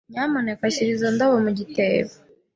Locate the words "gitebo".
1.59-2.13